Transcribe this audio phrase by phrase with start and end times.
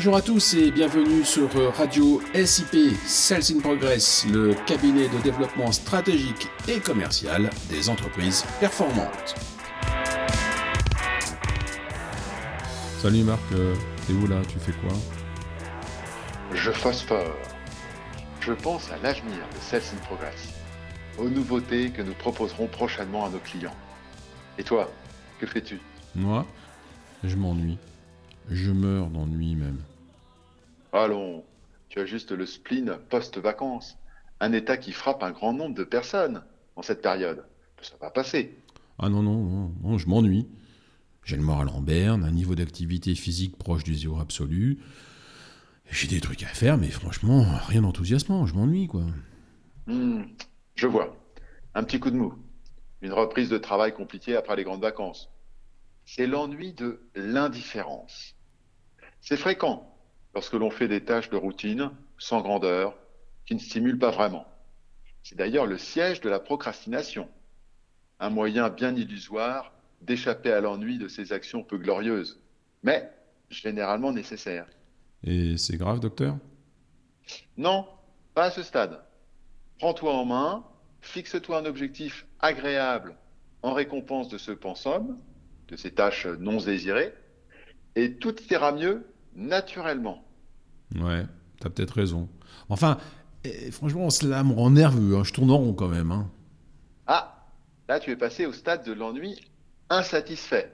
[0.00, 5.70] Bonjour à tous et bienvenue sur Radio SIP Sales in Progress, le cabinet de développement
[5.72, 9.34] stratégique et commercial des entreprises performantes.
[12.96, 13.74] Salut Marc, euh,
[14.06, 14.40] t'es où là?
[14.48, 14.96] Tu fais quoi?
[16.54, 17.36] Je phosphore.
[18.40, 20.48] Je pense à l'avenir de Sales in Progress,
[21.18, 23.76] aux nouveautés que nous proposerons prochainement à nos clients.
[24.56, 24.90] Et toi,
[25.38, 25.78] que fais-tu?
[26.14, 26.46] Moi
[27.22, 27.76] Je m'ennuie.
[28.50, 29.78] Je meurs d'ennui même.
[30.92, 31.44] Allons,
[31.88, 33.96] tu as juste le spleen post-vacances,
[34.40, 36.42] un état qui frappe un grand nombre de personnes
[36.74, 37.44] en cette période.
[37.80, 38.58] Ça va passer.
[38.98, 40.48] Ah non, non, non, non je m'ennuie.
[41.24, 44.80] J'ai le moral en berne, un niveau d'activité physique proche du zéro absolu.
[45.88, 49.04] J'ai des trucs à faire, mais franchement, rien d'enthousiasmant, je m'ennuie, quoi.
[49.86, 50.22] Hmm,
[50.74, 51.16] je vois.
[51.74, 52.34] Un petit coup de mou.
[53.00, 55.30] Une reprise de travail compliquée après les grandes vacances.
[56.04, 58.34] C'est l'ennui de l'indifférence.
[59.20, 59.86] C'est fréquent
[60.34, 62.96] lorsque l'on fait des tâches de routine, sans grandeur,
[63.46, 64.46] qui ne stimulent pas vraiment.
[65.22, 67.28] C'est d'ailleurs le siège de la procrastination,
[68.18, 72.40] un moyen bien illusoire d'échapper à l'ennui de ces actions peu glorieuses,
[72.82, 73.10] mais
[73.50, 74.66] généralement nécessaires.
[75.24, 76.38] Et c'est grave, docteur?
[77.56, 77.86] Non,
[78.34, 79.02] pas à ce stade.
[79.78, 80.64] Prends-toi en main,
[81.00, 83.16] fixe-toi un objectif agréable
[83.62, 85.18] en récompense de ce pensum,
[85.68, 87.12] de ces tâches non désirées,
[87.96, 90.24] et tout ira mieux naturellement.
[90.96, 91.24] Ouais,
[91.60, 92.28] t'as peut-être raison.
[92.68, 92.98] Enfin,
[93.44, 95.24] eh, franchement, cela me rend nerveux, hein.
[95.24, 96.10] je tourne en rond quand même.
[96.10, 96.30] Hein.
[97.06, 97.46] Ah,
[97.88, 99.40] là tu es passé au stade de l'ennui
[99.88, 100.72] insatisfait.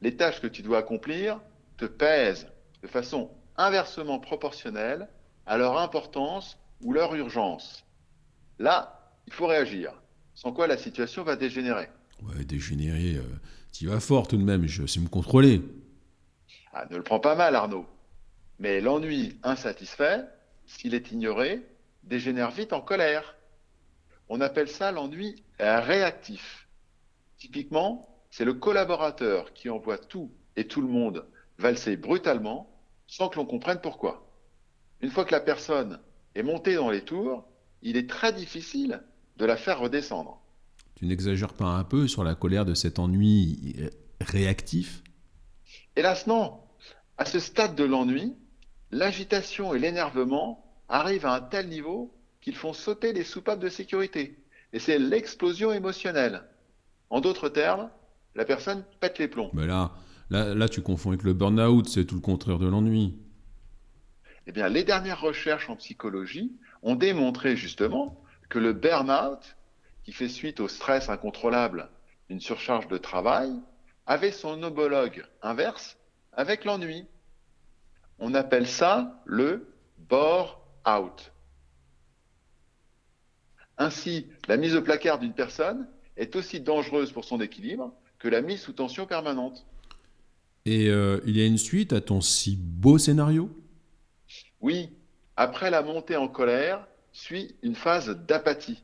[0.00, 1.40] Les tâches que tu dois accomplir
[1.76, 2.46] te pèsent
[2.82, 5.08] de façon inversement proportionnelle
[5.46, 7.84] à leur importance ou leur urgence.
[8.58, 9.92] Là, il faut réagir,
[10.34, 11.88] sans quoi la situation va dégénérer.
[12.22, 13.22] Ouais, dégénérer, euh,
[13.72, 15.62] tu vas fort tout de même, je sais me contrôler.
[16.72, 17.86] Ah, ne le prends pas mal, Arnaud.
[18.58, 20.24] Mais l'ennui insatisfait,
[20.66, 21.66] s'il est ignoré,
[22.04, 23.34] dégénère vite en colère.
[24.28, 26.68] On appelle ça l'ennui réactif.
[27.38, 31.26] Typiquement, c'est le collaborateur qui envoie tout et tout le monde
[31.58, 32.70] valser brutalement
[33.06, 34.30] sans que l'on comprenne pourquoi.
[35.00, 35.98] Une fois que la personne
[36.34, 37.44] est montée dans les tours,
[37.82, 39.02] il est très difficile
[39.36, 40.40] de la faire redescendre.
[40.94, 43.74] Tu n'exagères pas un peu sur la colère de cet ennui
[44.20, 45.02] réactif?
[45.96, 46.60] Hélas non.
[47.18, 48.34] À ce stade de l'ennui,
[48.90, 54.38] l'agitation et l'énervement arrivent à un tel niveau qu'ils font sauter les soupapes de sécurité.
[54.72, 56.42] Et c'est l'explosion émotionnelle.
[57.10, 57.90] En d'autres termes,
[58.34, 59.50] la personne pète les plombs.
[59.52, 59.92] Mais là,
[60.30, 63.18] là, là tu confonds avec le burn-out, c'est tout le contraire de l'ennui.
[64.46, 66.52] Eh bien, les dernières recherches en psychologie
[66.82, 69.56] ont démontré justement que le burn-out,
[70.02, 71.88] qui fait suite au stress incontrôlable
[72.28, 73.52] d'une surcharge de travail,
[74.10, 75.96] avait son homologue inverse
[76.32, 77.06] avec l'ennui.
[78.18, 81.32] On appelle ça le bore-out.
[83.78, 88.42] Ainsi, la mise au placard d'une personne est aussi dangereuse pour son équilibre que la
[88.42, 89.64] mise sous tension permanente.
[90.64, 93.48] Et euh, il y a une suite à ton si beau scénario?
[94.60, 94.90] Oui,
[95.36, 98.82] après la montée en colère, suit une phase d'apathie.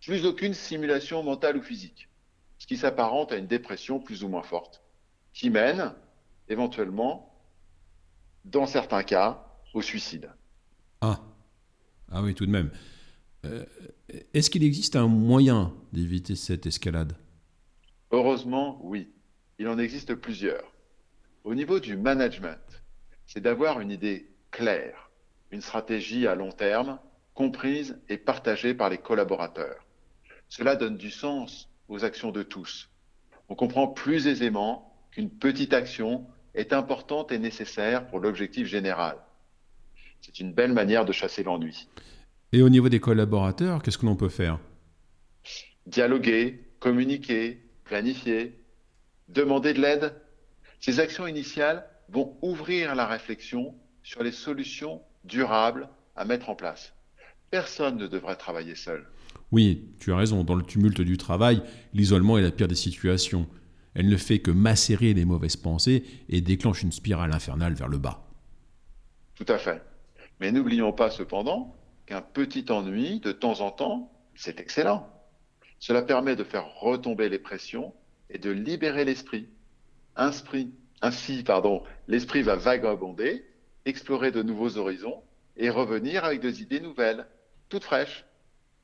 [0.00, 2.07] Plus aucune simulation mentale ou physique,
[2.68, 4.82] qui s'apparente à une dépression plus ou moins forte,
[5.32, 5.94] qui mène
[6.48, 7.34] éventuellement,
[8.44, 10.30] dans certains cas, au suicide.
[11.00, 11.18] Ah,
[12.12, 12.70] ah oui, tout de même.
[13.46, 13.64] Euh,
[14.34, 17.14] est-ce qu'il existe un moyen d'éviter cette escalade?
[18.10, 19.08] Heureusement, oui.
[19.58, 20.72] Il en existe plusieurs.
[21.44, 22.82] Au niveau du management,
[23.26, 25.10] c'est d'avoir une idée claire,
[25.50, 26.98] une stratégie à long terme,
[27.34, 29.86] comprise et partagée par les collaborateurs.
[30.48, 32.90] Cela donne du sens aux actions de tous.
[33.48, 39.16] On comprend plus aisément qu'une petite action est importante et nécessaire pour l'objectif général.
[40.20, 41.88] C'est une belle manière de chasser l'ennui.
[42.52, 44.58] Et au niveau des collaborateurs, qu'est-ce que l'on peut faire?
[45.86, 48.58] Dialoguer, communiquer, planifier,
[49.28, 50.14] demander de l'aide.
[50.80, 56.94] Ces actions initiales vont ouvrir la réflexion sur les solutions durables à mettre en place.
[57.50, 59.06] Personne ne devrait travailler seul.
[59.50, 60.44] Oui, tu as raison.
[60.44, 61.62] Dans le tumulte du travail,
[61.94, 63.46] l'isolement est la pire des situations.
[63.94, 67.98] Elle ne fait que macérer les mauvaises pensées et déclenche une spirale infernale vers le
[67.98, 68.28] bas.
[69.34, 69.82] Tout à fait.
[70.40, 71.74] Mais n'oublions pas cependant
[72.06, 75.08] qu'un petit ennui, de temps en temps, c'est excellent.
[75.78, 77.92] Cela permet de faire retomber les pressions
[78.30, 79.48] et de libérer l'esprit.
[80.16, 83.44] Ainsi, pardon, l'esprit va vagabonder,
[83.84, 85.22] explorer de nouveaux horizons
[85.56, 87.26] et revenir avec des idées nouvelles,
[87.68, 88.24] toutes fraîches.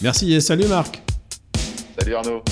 [0.00, 1.02] Merci et salut Marc.
[1.98, 2.42] Salut Arnaud.